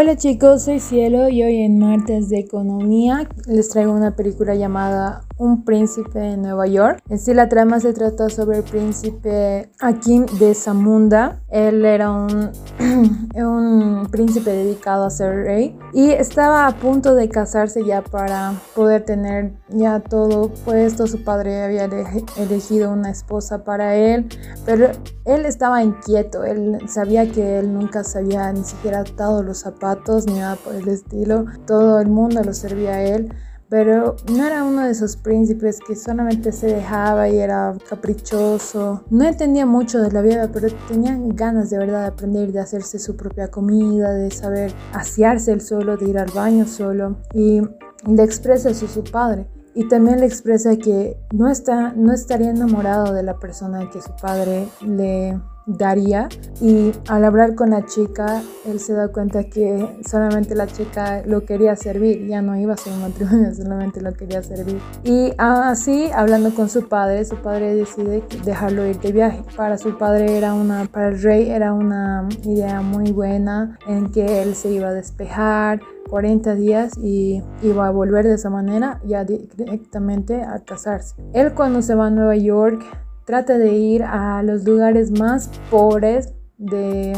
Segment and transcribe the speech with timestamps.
[0.00, 5.26] Hola chicos, soy Cielo y hoy en Martes de Economía les traigo una película llamada
[5.40, 7.02] Un príncipe en Nueva York.
[7.08, 11.40] En sí la trama se trata sobre el príncipe Akim de Zamunda.
[11.48, 12.50] Él era un,
[13.34, 19.06] un príncipe dedicado a ser rey y estaba a punto de casarse ya para poder
[19.06, 21.06] tener ya todo puesto.
[21.06, 21.88] Su padre había
[22.36, 24.28] elegido una esposa para él,
[24.66, 24.90] pero
[25.24, 26.44] él estaba inquieto.
[26.44, 30.74] Él sabía que él nunca se había ni siquiera atado los zapatos ni nada por
[30.74, 31.46] el estilo.
[31.66, 33.32] Todo el mundo lo servía a él.
[33.70, 39.04] Pero no era uno de esos príncipes que solamente se dejaba y era caprichoso.
[39.10, 42.98] No entendía mucho de la vida, pero tenía ganas de verdad de aprender, de hacerse
[42.98, 47.18] su propia comida, de saber asearse el solo, de ir al baño solo.
[47.32, 47.62] Y
[48.08, 49.46] le expresa eso a su padre.
[49.72, 54.10] Y también le expresa que no, está, no estaría enamorado de la persona que su
[54.20, 55.40] padre le
[55.78, 56.28] daría.
[56.60, 61.44] Y al hablar con la chica él se da cuenta que solamente la chica lo
[61.44, 62.26] quería servir.
[62.26, 64.78] Ya no iba a ser un matrimonio solamente lo quería servir.
[65.04, 69.42] Y así hablando con su padre su padre decide dejarlo ir de viaje.
[69.56, 74.42] Para su padre era una para el rey era una idea muy buena en que
[74.42, 79.24] él se iba a despejar 40 días y iba a volver de esa manera ya
[79.24, 81.14] directamente a casarse.
[81.32, 82.82] Él cuando se va a Nueva York
[83.30, 87.16] trata de ir a los lugares más pobres de,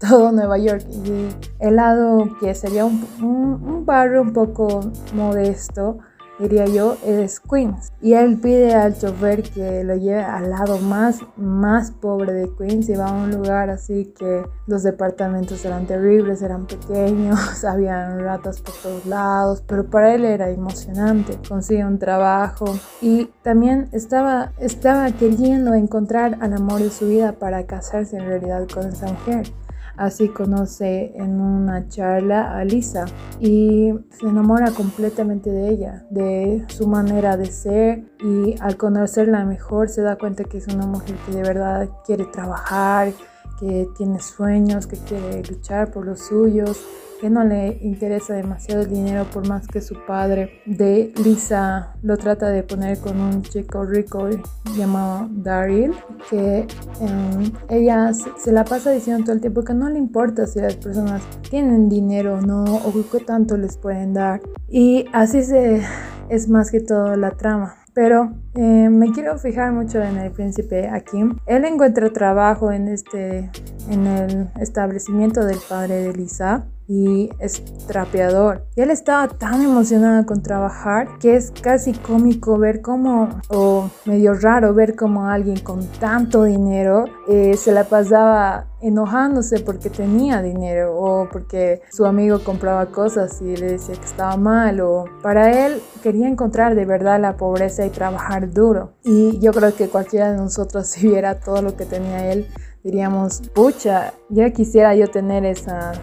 [0.00, 0.84] todo Nueva York.
[0.90, 1.28] Y
[1.60, 4.80] el lado que sería un, un barrio un poco
[5.14, 6.00] modesto
[6.42, 7.92] diría yo, es Queens.
[8.00, 12.88] Y él pide al chofer que lo lleve al lado más, más pobre de Queens
[12.88, 18.60] y va a un lugar así que los departamentos eran terribles, eran pequeños, habían ratas
[18.60, 21.38] por todos lados, pero para él era emocionante.
[21.48, 22.66] Consigue un trabajo
[23.00, 28.66] y también estaba, estaba queriendo encontrar al amor de su vida para casarse en realidad
[28.72, 29.52] con esa mujer.
[29.96, 33.04] Así conoce en una charla a Lisa
[33.40, 39.88] y se enamora completamente de ella, de su manera de ser y al conocerla mejor
[39.88, 43.12] se da cuenta que es una mujer que de verdad quiere trabajar,
[43.60, 46.80] que tiene sueños, que quiere luchar por los suyos
[47.22, 52.16] que no le interesa demasiado el dinero por más que su padre de Lisa lo
[52.16, 54.28] trata de poner con un chico rico
[54.76, 55.94] llamado Daryl
[56.28, 56.66] que
[57.00, 60.74] em, ella se, la pasa diciendo todo el tiempo que no le importa si las
[60.74, 64.40] personas tienen dinero o no o qué tanto les pueden dar.
[64.68, 65.80] Y así se
[66.28, 67.76] es más que todo la trama.
[67.94, 71.36] Pero eh, me quiero fijar mucho en el príncipe Akim.
[71.46, 73.50] Él encuentra trabajo en, este,
[73.90, 78.66] en el establecimiento del padre de Lisa y es trapeador.
[78.76, 84.34] Y él estaba tan emocionado con trabajar que es casi cómico ver cómo, o medio
[84.34, 90.94] raro ver cómo alguien con tanto dinero eh, se la pasaba enojándose porque tenía dinero
[90.98, 95.80] o porque su amigo compraba cosas y le decía que estaba mal o para él
[96.02, 98.92] quería encontrar de verdad la pobreza y trabajar duro.
[99.04, 102.48] Y yo creo que cualquiera de nosotros si viera todo lo que tenía él
[102.84, 105.98] diríamos, pucha, ya quisiera yo tener esas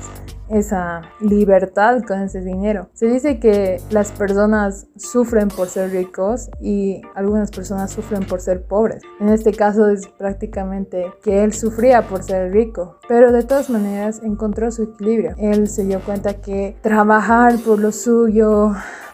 [0.49, 2.89] esa libertad con ese dinero.
[2.93, 8.63] Se dice que las personas sufren por ser ricos y algunas personas sufren por ser
[8.63, 9.03] pobres.
[9.19, 14.21] En este caso es prácticamente que él sufría por ser rico, pero de todas maneras
[14.23, 15.35] encontró su equilibrio.
[15.37, 18.73] Él se dio cuenta que trabajar por lo suyo,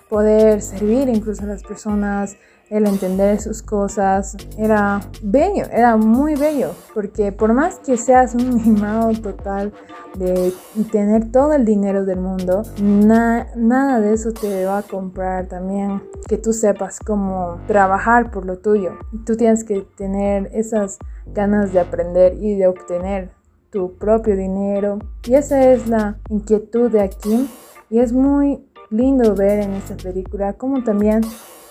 [0.10, 2.38] poder servir incluso a las personas,
[2.70, 8.56] el entender sus cosas, era bello, era muy bello, porque por más que seas un
[8.56, 9.72] mimado total
[10.18, 10.52] de,
[10.92, 16.38] tener todo el dinero del mundo, nada de eso te va a comprar también que
[16.38, 18.94] tú sepas cómo trabajar por lo tuyo.
[19.26, 23.32] Tú tienes que tener esas ganas de aprender y de obtener
[23.70, 25.00] tu propio dinero.
[25.26, 27.50] Y esa es la inquietud de aquí.
[27.90, 31.22] Y es muy lindo ver en esta película cómo también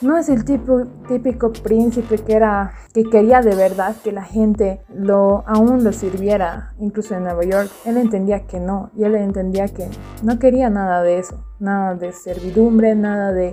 [0.00, 4.82] no es el tipo, típico príncipe que era que quería de verdad que la gente
[4.92, 7.70] lo aún lo sirviera, incluso en Nueva York.
[7.84, 9.88] Él entendía que no, y él entendía que
[10.22, 13.52] no quería nada de eso, nada de servidumbre, nada de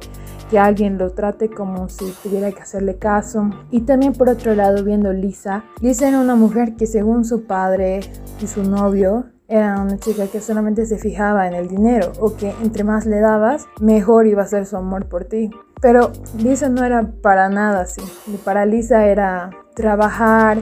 [0.50, 3.50] que alguien lo trate como si tuviera que hacerle caso.
[3.72, 8.02] Y también por otro lado, viendo Lisa, Lisa era una mujer que según su padre
[8.42, 12.56] y su novio era una chica que solamente se fijaba en el dinero o que
[12.64, 15.52] entre más le dabas, mejor iba a ser su amor por ti.
[15.82, 18.02] Pero Lisa no era para nada así.
[18.46, 20.60] Para Lisa era trabajar,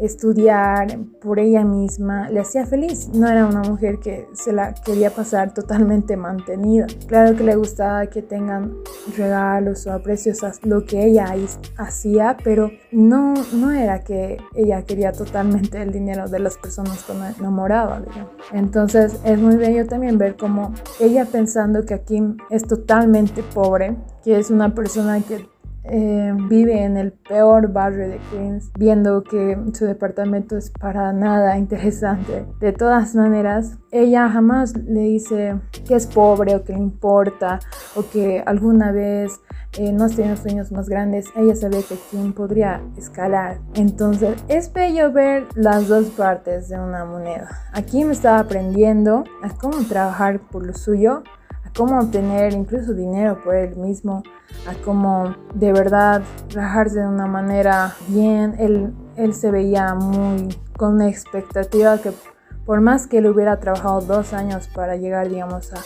[0.00, 3.08] estudiar por ella misma le hacía feliz.
[3.08, 6.86] No era una mujer que se la quería pasar totalmente mantenida.
[7.06, 8.74] Claro que le gustaba que tengan
[9.16, 11.34] regalos o aprecios a lo que ella
[11.76, 17.18] hacía, pero no, no era que ella quería totalmente el dinero de las personas con
[17.38, 18.30] enamoraba, digamos.
[18.52, 24.38] Entonces es muy bello también ver cómo ella pensando que Kim es totalmente pobre, que
[24.38, 25.46] es una persona que
[25.88, 31.58] eh, vive en el peor barrio de Queens, viendo que su departamento es para nada
[31.58, 32.46] interesante.
[32.60, 37.60] De todas maneras, ella jamás le dice que es pobre o que le importa
[37.96, 39.40] o que alguna vez
[39.78, 41.26] eh, no tiene sueños más grandes.
[41.36, 43.58] Ella sabe que Kim podría escalar.
[43.74, 47.48] Entonces, es bello ver las dos partes de una moneda.
[47.72, 51.22] Aquí me estaba aprendiendo a cómo trabajar por lo suyo
[51.76, 54.22] cómo obtener incluso dinero por él mismo,
[54.66, 58.54] a cómo de verdad trabajarse de una manera bien.
[58.58, 62.12] Él, él se veía muy con una expectativa que
[62.64, 65.78] por más que él hubiera trabajado dos años para llegar, digamos, a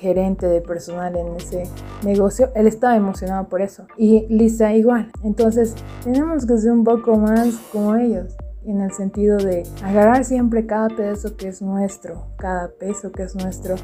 [0.00, 1.64] gerente de personal en ese
[2.02, 3.86] negocio, él estaba emocionado por eso.
[3.96, 5.12] Y Lisa igual.
[5.22, 10.66] Entonces tenemos que ser un poco más como ellos en el sentido de agarrar siempre
[10.66, 13.76] cada peso que es nuestro, cada peso que es nuestro,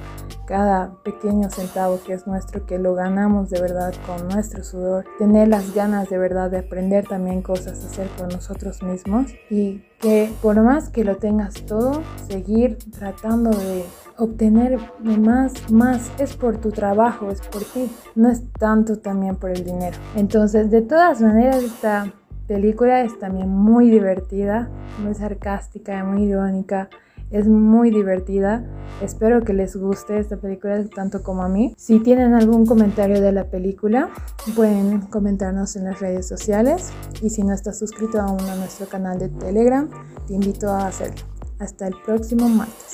[0.46, 5.48] cada pequeño centavo que es nuestro, que lo ganamos de verdad con nuestro sudor, tener
[5.48, 10.60] las ganas de verdad de aprender también cosas, hacer por nosotros mismos y que por
[10.62, 13.84] más que lo tengas todo, seguir tratando de
[14.16, 19.50] obtener más, más, es por tu trabajo, es por ti, no es tanto también por
[19.50, 19.96] el dinero.
[20.16, 22.12] Entonces, de todas maneras, esta
[22.48, 24.68] película es también muy divertida,
[25.04, 26.88] muy sarcástica, muy irónica.
[27.30, 28.64] Es muy divertida.
[29.02, 31.74] Espero que les guste esta película tanto como a mí.
[31.76, 34.08] Si tienen algún comentario de la película,
[34.56, 36.90] pueden comentarnos en las redes sociales.
[37.20, 39.90] Y si no estás suscrito aún a nuestro canal de Telegram,
[40.26, 41.22] te invito a hacerlo.
[41.58, 42.87] Hasta el próximo martes.